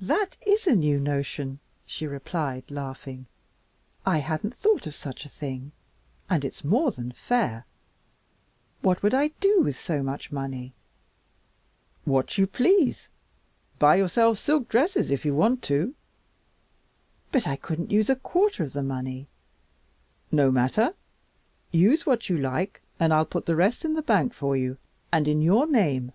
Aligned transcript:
"That 0.00 0.36
IS 0.46 0.68
a 0.68 0.76
new 0.76 1.00
notion," 1.00 1.58
she 1.86 2.06
replied, 2.06 2.70
laughing. 2.70 3.26
"I 4.06 4.18
hadn't 4.18 4.54
thought 4.54 4.86
of 4.86 4.94
such 4.94 5.24
a 5.26 5.28
thing 5.28 5.72
and 6.30 6.44
it's 6.44 6.62
more 6.62 6.92
than 6.92 7.10
fair. 7.10 7.66
What 8.82 9.02
would 9.02 9.12
I 9.12 9.32
do 9.40 9.62
with 9.62 9.76
so 9.76 10.04
much 10.04 10.30
money?" 10.30 10.72
"What 12.04 12.38
you 12.38 12.46
please. 12.46 13.08
Buy 13.80 13.96
yourself 13.96 14.38
silk 14.38 14.68
dresses 14.68 15.10
if 15.10 15.24
you 15.24 15.34
want 15.34 15.62
to." 15.64 15.96
"But 17.32 17.48
I 17.48 17.56
couldn't 17.56 17.90
use 17.90 18.08
a 18.08 18.14
quarter 18.14 18.62
of 18.62 18.72
the 18.72 18.84
money." 18.84 19.26
"No 20.30 20.52
matter, 20.52 20.94
use 21.72 22.06
what 22.06 22.28
you 22.28 22.38
like 22.38 22.82
and 23.00 23.12
I'll 23.12 23.26
put 23.26 23.46
the 23.46 23.56
rest 23.56 23.84
in 23.84 23.94
the 23.94 24.02
bank 24.02 24.32
for 24.32 24.56
you 24.56 24.78
and 25.10 25.26
in 25.26 25.42
your 25.42 25.66
name. 25.66 26.12